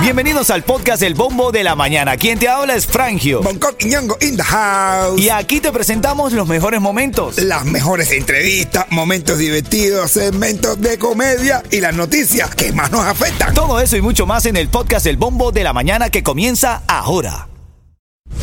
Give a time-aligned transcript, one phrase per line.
[0.00, 2.16] Bienvenidos al podcast El Bombo de la Mañana.
[2.16, 3.42] Quien te habla es Frangio.
[3.42, 5.20] Bangkok y Ñongo in the house.
[5.20, 7.38] Y aquí te presentamos los mejores momentos.
[7.38, 13.52] Las mejores entrevistas, momentos divertidos, segmentos de comedia y las noticias que más nos afectan.
[13.52, 16.82] Todo eso y mucho más en el podcast El Bombo de la Mañana que comienza
[16.86, 17.48] ahora.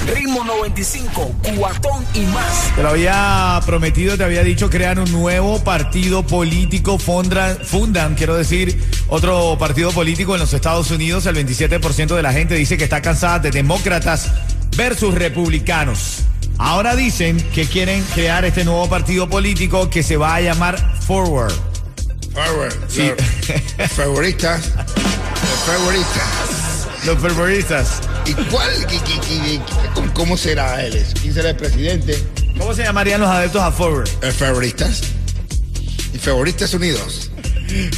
[0.06, 2.76] Ritmo 95, cuatón y más.
[2.76, 8.36] Te lo había prometido, te había dicho crear un nuevo partido político, fundan, fundan, quiero
[8.36, 8.82] decir,
[9.16, 11.28] otro partido político en los Estados Unidos.
[11.28, 14.32] El 27% de la gente dice que está cansada de demócratas
[14.76, 16.22] versus republicanos.
[16.58, 21.54] Ahora dicen que quieren crear este nuevo partido político que se va a llamar Forward.
[22.34, 22.74] Forward.
[22.88, 23.12] Sí.
[23.78, 24.72] Los favoritas.
[27.06, 28.02] Los fervoristas.
[28.26, 28.70] ¿Y cuál?
[28.88, 29.62] qué- qué- qué-
[29.94, 31.06] cómo- ¿Cómo será él?
[31.22, 32.18] ¿Quién será el presidente?
[32.58, 34.10] ¿Cómo se llamarían los adeptos a Forward?
[34.24, 35.02] ¿El favoristas?
[36.14, 37.30] ¿Y favoristas unidos?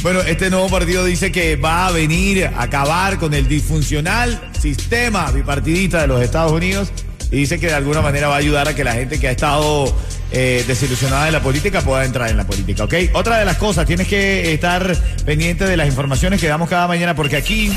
[0.02, 5.30] Bueno, este nuevo partido dice que va a venir a acabar con el disfuncional sistema
[5.30, 6.88] bipartidista de los Estados Unidos
[7.30, 9.32] y dice que de alguna manera va a ayudar a que la gente que ha
[9.32, 9.94] estado
[10.30, 12.94] eh, desilusionada de la política pueda entrar en la política, ¿ok?
[13.14, 17.14] Otra de las cosas, tienes que estar pendiente de las informaciones que damos cada mañana
[17.14, 17.72] porque aquí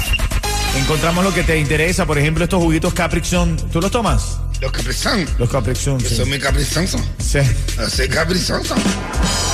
[0.77, 3.57] encontramos lo que te interesa, por ejemplo, estos juguitos Capri Sun.
[3.71, 4.37] ¿Tú los tomas?
[4.61, 5.25] Los caprizón.
[5.37, 6.15] Los Capri Sun, Yo sí.
[6.15, 6.99] soy muy caprizonzo.
[7.17, 7.39] Sí.
[7.77, 9.48] Yo soy.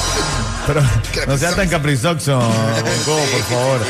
[0.67, 0.81] Pero
[1.27, 3.81] no sea tan caprizoso, Bongo, por favor.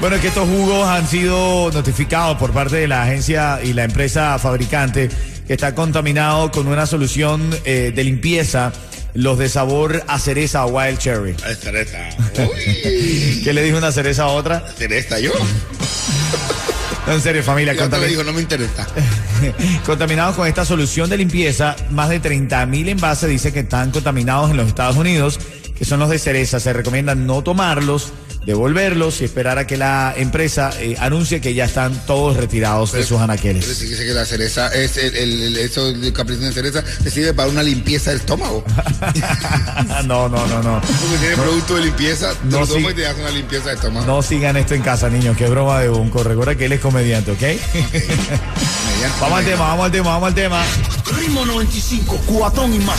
[0.00, 3.84] Bueno, es que estos jugos han sido notificados por parte de la agencia y la
[3.84, 5.10] empresa fabricante
[5.46, 8.72] que está contaminado con una solución eh, de limpieza,
[9.14, 11.36] los de sabor a cereza o wild cherry.
[11.44, 11.98] Ay, cereza.
[12.38, 13.40] Uy.
[13.42, 14.64] ¿Qué le dijo una cereza a otra?
[14.78, 15.32] ¿Cereza yo?
[17.06, 17.74] No, en serio, familia,
[18.06, 18.86] digo, no me interesa.
[19.86, 24.50] contaminados con esta solución de limpieza, más de 30 mil envases dice que están contaminados
[24.50, 25.40] en los Estados Unidos,
[25.80, 26.60] que son los de cereza.
[26.60, 28.08] Se recomienda no tomarlos,
[28.44, 33.00] devolverlos y esperar a que la empresa eh, anuncie que ya están todos retirados de
[33.00, 33.64] sus Pero anaqueles.
[33.64, 36.84] sí que sé que la cereza, es el, el- el- eso de caprizón de cereza,
[37.02, 38.62] te sirve para una limpieza del estómago.
[40.04, 40.80] no, no, no, no.
[40.82, 44.04] Porque tiene producto de limpieza, te No, lo y te hace una limpieza del estómago.
[44.06, 46.22] No sigan esto en casa, niños, que broma de Bunco.
[46.22, 47.40] Recuerda que él es comediante, ¿ok?
[49.18, 50.62] Vamos al tema, vamos al tema, vamos al tema.
[51.18, 52.98] Ritmo 95, cuatón y más.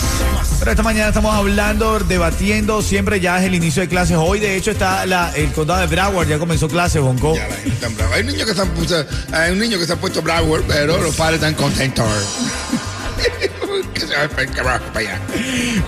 [0.62, 4.16] Pero esta mañana estamos hablando, debatiendo, siempre ya es el inicio de clases.
[4.20, 7.36] Hoy, de hecho, está la- el condado de Broward, ya comenzó clases, Bonco.
[7.36, 8.14] Ya la.
[8.14, 11.16] Hay niños que están puestos, hay un niño que se ha puesto bravo, pero los
[11.16, 12.06] padres están contentos.
[14.94, 15.20] se.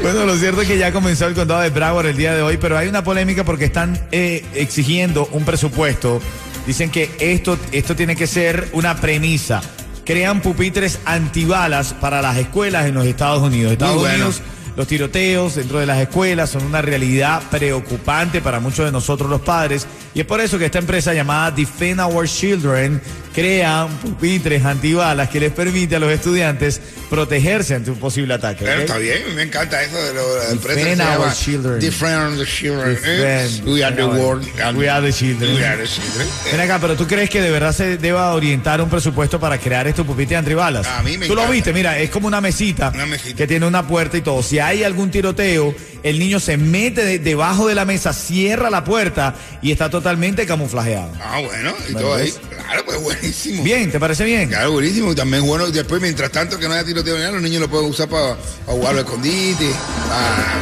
[0.02, 2.58] Bueno, lo cierto es que ya comenzó el condado de Broward el día de hoy,
[2.58, 6.20] pero hay una polémica porque están eh, exigiendo un presupuesto.
[6.66, 9.62] Dicen que esto, esto tiene que ser una premisa.
[10.06, 13.74] Crean pupitres antibalas para las escuelas en los Estados Unidos.
[13.74, 14.16] Estados bueno.
[14.16, 14.42] Unidos,
[14.76, 19.42] los tiroteos dentro de las escuelas son una realidad preocupante para muchos de nosotros los
[19.42, 19.88] padres.
[20.14, 23.02] Y es por eso que esta empresa llamada Defend Our Children
[23.34, 26.80] crea pupitres antibalas que les permite a los estudiantes
[27.10, 28.64] protegerse ante un posible ataque.
[28.66, 30.80] Pero está bien, me encanta eso de lo- la empresa.
[30.80, 31.80] Defend our children.
[31.80, 32.92] Defend the children.
[32.92, 33.00] ¿eh?
[33.02, 34.48] Defend We are the world.
[34.64, 35.56] and- We are the children.
[35.56, 36.28] We are the children.
[36.52, 39.88] Ven acá, pero tú crees que de verdad se deba orientar un presupuesto para crear
[39.88, 40.86] estos pupitres antibalas?
[40.88, 41.52] A mí me Tú lo encanta.
[41.54, 43.36] viste, mira, es como una mesita, Una mesita.
[43.36, 44.42] que tiene una puerta y todo.
[44.44, 45.74] Si hay algún tiroteo,
[46.04, 50.46] el niño se mete de- debajo de la mesa, cierra la puerta y está totalmente
[50.46, 51.12] camuflajeado.
[51.22, 52.34] Ah, bueno, y Bueno, todo ahí.
[52.66, 53.64] Claro, pues buenísimo.
[53.64, 54.50] Bien, ¿te parece bien?
[54.50, 55.12] Claro, buenísimo.
[55.12, 57.70] Y también bueno, después, mientras tanto que no haya tiroteo ni nada, los niños lo
[57.70, 58.36] pueden usar para
[58.66, 59.70] jugar al escondite.
[60.10, 60.62] Ah,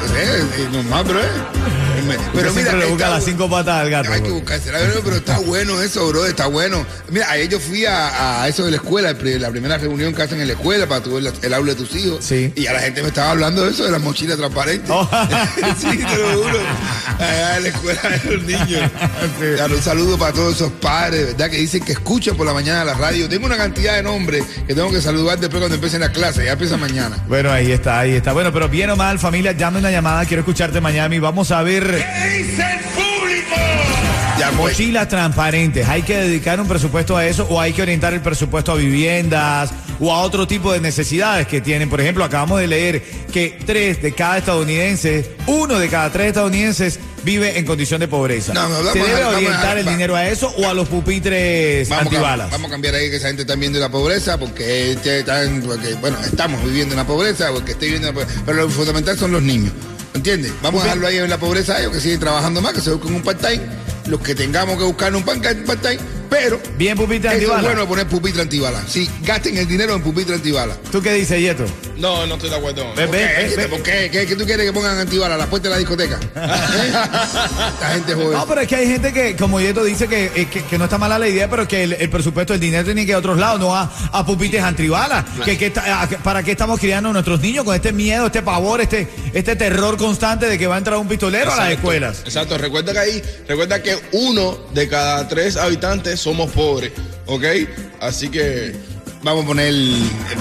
[0.58, 1.06] es normal,
[2.07, 4.12] Pero Yo mira, siempre le busca está las cinco patas al gato.
[4.12, 4.31] Hay que
[5.03, 6.85] pero, está bueno eso, bro, está bueno.
[7.09, 10.22] Mira, ayer yo fui a, a eso de la escuela, el la primera reunión que
[10.22, 12.23] hacen en la escuela para tu ver la- el aula de tus hijos.
[12.23, 12.51] Sí.
[12.56, 14.89] Y a la gente me estaba hablando de eso, de las mochilas transparentes.
[14.89, 15.07] Oh.
[15.79, 16.59] sí, te lo juro.
[17.19, 18.91] Allá en la escuela de los niños.
[19.56, 21.50] Claro, un saludo para todos esos padres, ¿verdad?
[21.50, 23.28] Que dicen que escuchan por la mañana la radio.
[23.29, 26.45] Tengo una cantidad de nombres que tengo que saludar después cuando empiecen la clase.
[26.45, 27.18] Ya empieza mañana.
[27.28, 28.33] Bueno, ahí está, ahí está.
[28.33, 31.19] Bueno, pero bien o mal, familia, llame una llamada, quiero escucharte Miami.
[31.19, 31.91] Vamos a ver
[34.40, 34.57] Ya, pues.
[34.74, 35.88] mochilas transparentes.
[35.88, 39.69] ¿Hay que dedicar un presupuesto a eso o hay que orientar el presupuesto a viviendas
[40.00, 41.89] o a otro tipo de necesidades que tienen?
[41.92, 47.00] Por ejemplo, acabamos de leer que tres de cada estadounidense, uno de cada tres estadounidenses
[47.24, 48.51] vive en condición de pobreza.
[48.54, 50.88] No, ¿Se a debe dejar- a orientar el va- dinero a eso o a los
[50.88, 52.50] pupitres Vamos, a- antibalas?
[52.50, 56.18] vamos a cambiar ahí que esa gente está viendo la pobreza porque, están- porque, bueno,
[56.19, 59.33] estamos viviendo en la pobreza, porque estoy viviendo en la pobreza, pero lo fundamental son
[59.33, 59.71] los niños.
[60.13, 60.52] ¿Entiendes?
[60.62, 62.92] Vamos a dejarlo ahí en la pobreza a ellos que siguen trabajando más, que se
[62.92, 63.62] busquen un part-time.
[64.08, 66.00] Los que tengamos que buscar un part-time,
[66.30, 68.81] Pero Bien pupitre es bueno poner pupitre antibala.
[68.88, 70.75] Sí, gasten el dinero en pupitre antibala.
[70.92, 71.66] ¿Tú qué dices, Yeto?
[72.01, 72.83] No, no estoy de acuerdo.
[72.95, 73.56] Ve, ¿Por ve, qué?
[73.56, 73.68] ve.
[73.68, 74.09] ¿Por qué?
[74.12, 76.19] ¿Qué, qué tú quieres que pongan antibala a la puerta de la discoteca?
[77.74, 78.31] Esta gente joven.
[78.31, 80.86] No, pero es que hay gente que, como Yeto dice, que, eh, que, que no
[80.86, 83.19] está mala la idea, pero que el, el presupuesto, el dinero tiene que ir a
[83.19, 85.25] otros lados, no a, a pupitres antibalas.
[85.45, 88.25] Que, que está- a- que- ¿Para qué estamos criando a nuestros niños con este miedo,
[88.25, 91.65] este pavor, este, este terror constante de que va a entrar un pistolero a las
[91.65, 92.21] Exacto, escuelas?
[92.25, 96.92] Exacto, recuerda que ahí, recuerda que uno de cada tres habitantes somos pobres,
[97.25, 97.44] ¿ok?
[98.00, 98.75] Así que
[99.23, 99.71] Vamos a poner,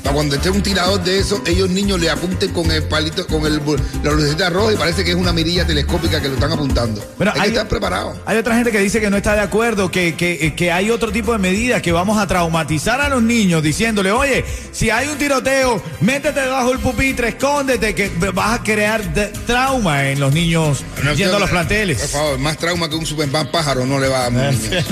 [0.03, 3.45] Para cuando esté un tirador de eso, ellos niños le apunten con el palito, con
[3.45, 3.61] el,
[4.03, 7.03] la lucecita roja y parece que es una mirilla telescópica que lo están apuntando.
[7.17, 8.17] Bueno, hay, que estar preparados.
[8.25, 11.11] Hay otra gente que dice que no está de acuerdo, que, que, que hay otro
[11.11, 15.17] tipo de medidas, que vamos a traumatizar a los niños diciéndole, oye, si hay un
[15.17, 20.83] tiroteo, métete debajo del pupitre, escóndete, que vas a crear de- trauma en los niños
[21.03, 22.09] No, yendo a los Por planteles.
[22.09, 24.85] favor, más trauma que un Superman pájaro no le va a los niños.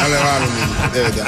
[0.00, 1.26] No le va a los niños, de verdad.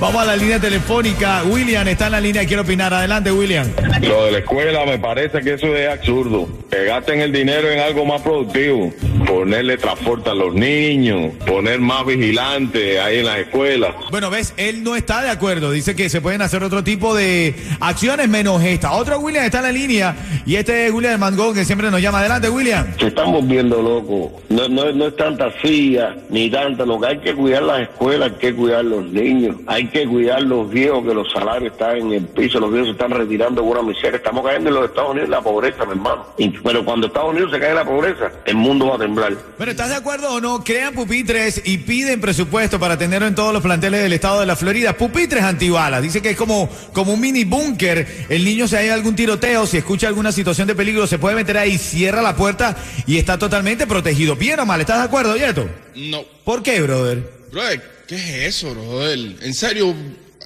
[0.00, 1.42] Vamos a la línea telefónica.
[1.44, 2.92] William está en la línea, quiero opinar.
[2.94, 3.66] Adelante, William.
[4.02, 6.48] Lo de la escuela me parece que eso es absurdo.
[6.70, 8.92] Que gasten el dinero en algo más productivo.
[9.30, 13.94] Ponerle transporte a los niños, poner más vigilantes ahí en las escuelas.
[14.10, 15.70] Bueno, ves, él no está de acuerdo.
[15.70, 18.90] Dice que se pueden hacer otro tipo de acciones menos esta.
[18.90, 22.18] Otro William está en la línea y este es William Mangón que siempre nos llama.
[22.18, 22.84] Adelante, William.
[22.98, 24.42] Se están volviendo locos.
[24.48, 28.32] No, no, no es tanta silla ni tanta lo que hay que cuidar las escuelas,
[28.32, 32.12] hay que cuidar los niños, hay que cuidar los viejos que los salarios están en
[32.14, 34.16] el piso, los viejos se están retirando por una miseria.
[34.16, 36.26] Estamos cayendo en los Estados Unidos en la pobreza, mi hermano.
[36.64, 39.19] Pero cuando Estados Unidos se cae en la pobreza, el mundo va a temblar.
[39.56, 40.64] Bueno, ¿estás de acuerdo o no?
[40.64, 44.56] Crean pupitres y piden presupuesto para tenerlo en todos los planteles del estado de la
[44.56, 44.96] Florida.
[44.96, 46.02] Pupitres antibalas.
[46.02, 48.26] Dice que es como, como un mini búnker.
[48.28, 51.58] El niño si hay algún tiroteo, si escucha alguna situación de peligro, se puede meter
[51.58, 52.76] ahí, cierra la puerta
[53.06, 54.36] y está totalmente protegido.
[54.36, 54.80] ¿Bien o mal?
[54.80, 55.68] ¿Estás de acuerdo, Yeto?
[55.94, 56.24] no.
[56.44, 57.30] ¿Por qué, brother?
[57.52, 59.18] Brother, ¿qué es eso, brother?
[59.42, 59.94] En serio,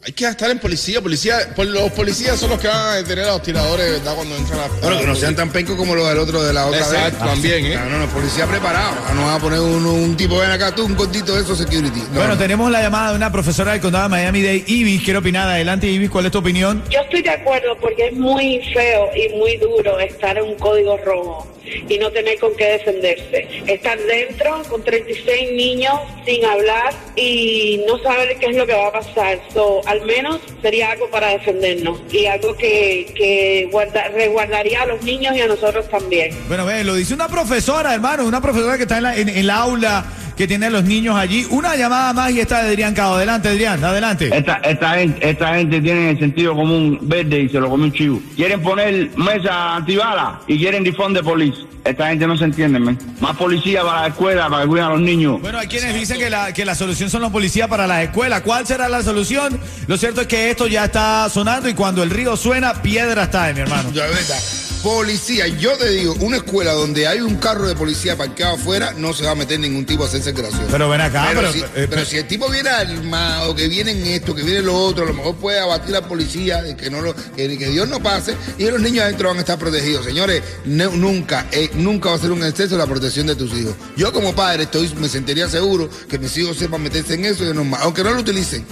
[0.06, 1.00] hay que estar en policía.
[1.00, 4.14] Policía, por los policías son los que van a detener a los tiradores, ¿verdad?
[4.14, 4.66] Cuando entran a.
[4.80, 7.32] Bueno, que no sean tan pencos como los del otro de la otra Exacto, vez.
[7.32, 7.76] también, ¿eh?
[7.76, 8.92] No, no, no, policía preparado.
[9.06, 11.56] Ah, No van a poner un, un tipo, ven acá tú, un cortito de esos
[11.58, 12.00] security.
[12.00, 12.38] No, bueno, no.
[12.38, 15.02] tenemos la llamada de una profesora del condado de Miami-Dade, Ibis.
[15.02, 15.48] Quiero opinar.
[15.48, 16.10] Adelante, Ibis.
[16.10, 16.82] ¿Cuál es tu opinión?
[16.90, 20.96] Yo estoy de acuerdo porque es muy feo y muy duro estar en un código
[20.98, 21.46] rojo
[21.88, 23.48] y no tener con qué defenderse.
[23.66, 25.94] Estar dentro con 36 niños
[26.26, 29.40] sin hablar y no saber qué es lo que va a pasar.
[29.52, 35.02] So, al menos sería algo para defendernos y algo que, que guarda- resguardaría a los
[35.02, 36.36] niños y a nosotros también.
[36.48, 39.50] Bueno, ve, lo dice una profesora, hermano, una profesora que está en, la, en, el
[39.50, 40.04] aula,
[40.36, 41.46] que tiene a los niños allí.
[41.50, 43.14] Una llamada más y está de Adrián Cao.
[43.14, 44.30] Adelante, Adrián, adelante.
[44.36, 47.92] Esta, esta, gente, esta gente tiene el sentido común verde y se lo comió un
[47.92, 48.22] chivo.
[48.36, 51.58] Quieren poner mesa antibala y quieren defund de police.
[51.84, 52.98] Esta gente no se entiende, men.
[53.20, 55.40] Más policía para la escuela, para que cuiden a los niños.
[55.42, 58.40] Bueno, hay quienes dicen que la, que la solución son los policías para las escuelas.
[58.40, 59.60] ¿Cuál será la solución?
[59.86, 63.52] Lo cierto es que esto ya está sonando y cuando el río suena, piedra está,
[63.52, 63.90] mi hermano.
[63.92, 64.63] Ya, verdad.
[64.84, 69.14] Policía, yo te digo, una escuela donde hay un carro de policía parqueado afuera, no
[69.14, 70.66] se va a meter ningún tipo a hacerse gracioso.
[70.70, 73.92] Pero ven acá, pero, pero, si, eh, pero si el tipo viene armado, que viene
[73.92, 76.90] en esto, que viene lo otro, a lo mejor puede abatir al policía, de que
[76.90, 80.04] no lo, que, que Dios no pase, y los niños adentro van a estar protegidos.
[80.04, 83.72] Señores, no- nunca, eh, nunca va a ser un exceso la protección de tus hijos.
[83.96, 87.56] Yo como padre estoy, me sentiría seguro que mis hijos sepan meterse en eso y
[87.80, 88.66] aunque no lo utilicen.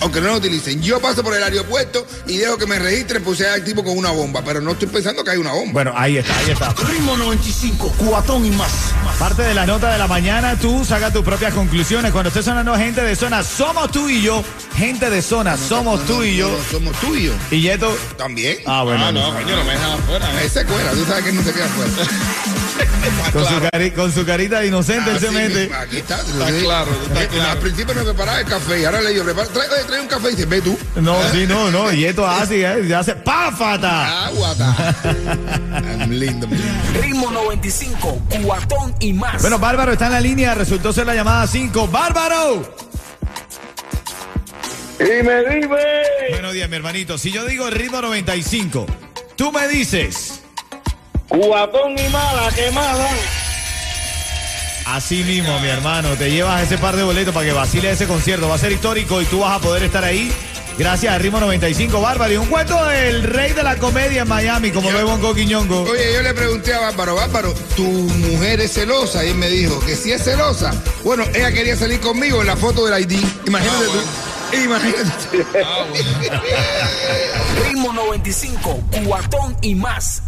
[0.00, 0.82] Aunque no lo utilicen.
[0.82, 4.10] Yo paso por el aeropuerto y dejo que me registren, sea el tipo con una
[4.10, 5.72] bomba, pero no estoy pensando que hay una bomba.
[5.72, 6.72] bueno, ahí está, ahí está.
[6.88, 8.72] Ritmo 95, cuatón y más.
[9.18, 12.12] Parte de la nota de la mañana, tú saca tus propias conclusiones.
[12.12, 14.44] Cuando esté sonando gente de zona, somos tú y yo.
[14.76, 16.50] Gente de zona, somos tú y yo.
[16.70, 17.32] Somos tú y yo.
[17.50, 17.96] Y Yeto.
[18.18, 18.58] También.
[18.66, 19.06] Ah, bueno.
[19.06, 20.26] Ah, no, coño, no me dejan afuera.
[20.34, 20.38] ¿eh?
[20.42, 21.90] Ahí se cuela, tú sabes que no se queda fuera.
[23.32, 25.70] con, su cari- con su carita de inocente, él se Así mete.
[25.74, 26.16] Aquí está.
[26.20, 26.60] Está Sí.
[26.62, 27.50] claro, está Eh, claro.
[27.52, 30.28] Al principio no preparaba el café y ahora le digo, prepara, trae, trae un café
[30.28, 30.78] y dice, ve tú.
[30.96, 31.90] No, sí, no, no.
[31.90, 32.86] Y esto hace, ¿eh?
[32.86, 34.26] ya hace ¡páfata!
[34.26, 34.94] Aguata.
[35.76, 37.00] Es lindo, mi lindo.
[37.02, 39.40] Ritmo 95, cuatón y más.
[39.40, 41.88] Bueno, Bárbaro está en la línea, resultó ser la llamada 5.
[41.88, 42.74] ¡Bárbaro!
[44.98, 45.78] Dime, dime.
[46.30, 47.18] Buenos días, mi hermanito.
[47.18, 48.86] Si yo digo ritmo 95,
[49.36, 50.42] tú me dices.
[51.28, 53.08] Cubatón y mala quemada.
[54.86, 58.48] Así mismo, mi hermano, te llevas ese par de boletos para que vacile ese concierto.
[58.48, 60.32] Va a ser histórico y tú vas a poder estar ahí.
[60.78, 62.32] Gracias a Ritmo 95, Bárbaro.
[62.32, 65.82] Y un cuento del rey de la comedia en Miami, como lo Bonco Quiñongo.
[65.84, 69.24] Oye, yo le pregunté a Bárbaro, Bárbaro, ¿tu mujer es celosa?
[69.24, 70.74] Y él me dijo que si es celosa.
[71.02, 73.18] Bueno, ella quería salir conmigo en la foto del ID.
[73.46, 74.56] Imagínate Ah, tú.
[74.64, 75.46] Imagínate.
[75.64, 76.42] Ah, bueno.
[77.68, 80.22] Ritmo 95, cuatón y más.